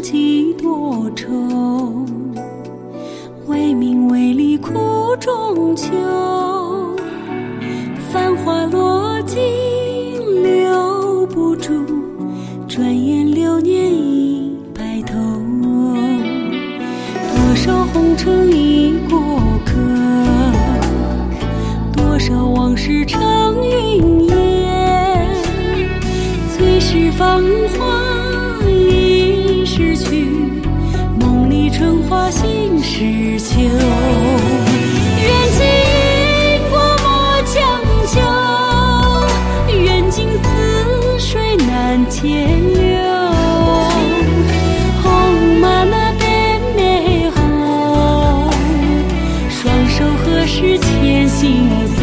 [0.00, 1.28] 几多愁，
[3.46, 4.72] 为名为利苦
[5.20, 5.88] 中求。
[8.10, 9.38] 繁华落尽
[10.42, 11.84] 留不住，
[12.66, 15.18] 转眼流年已白头。
[17.34, 19.20] 多少红尘已过
[19.66, 19.74] 客，
[21.92, 23.20] 多少往事成
[23.62, 25.28] 云烟。
[26.56, 27.44] 最是芳
[27.76, 28.29] 华
[31.80, 33.58] 春花心事秋。
[33.58, 33.70] 缘
[35.56, 35.64] 起
[36.36, 37.08] 因果莫
[37.46, 37.56] 强
[38.06, 38.20] 求，
[39.74, 40.44] 缘尽似
[41.18, 42.20] 水难牵
[42.74, 42.80] 流。
[45.02, 45.08] 红
[45.58, 47.40] 马那边美红，
[49.48, 51.98] 双手合十牵心诵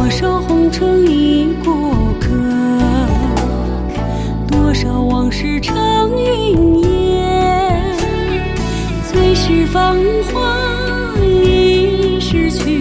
[0.00, 2.30] 多少红尘已过客，
[4.48, 5.76] 多少往事成
[6.16, 7.96] 云烟。
[9.12, 9.98] 最是芳
[10.32, 12.80] 华已逝去，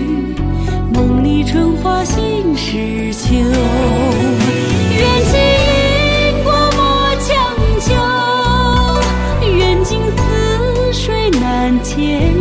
[0.94, 3.36] 梦里春花心事秋。
[3.36, 5.36] 缘起
[5.68, 6.80] 因果莫
[7.20, 7.36] 强
[7.82, 7.92] 求，
[9.46, 12.32] 缘尽似水难牵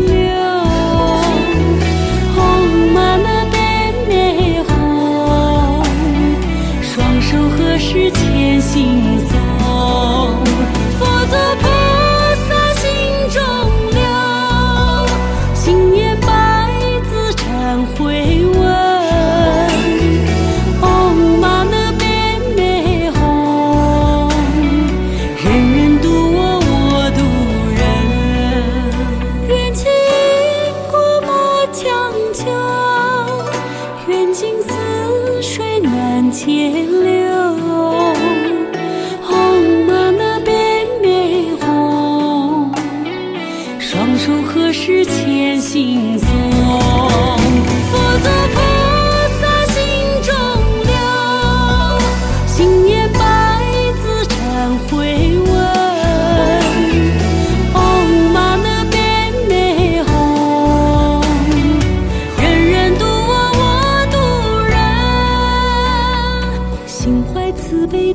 [7.90, 9.37] 是前行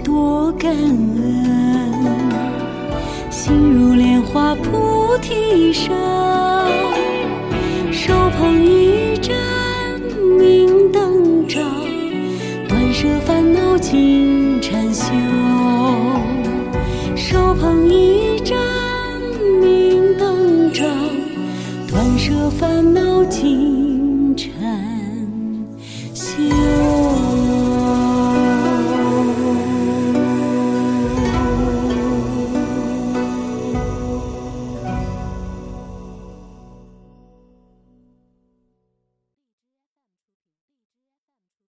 [0.04, 0.92] 多感恩，
[3.32, 5.96] 心如莲花菩提上，
[7.92, 9.03] 手捧一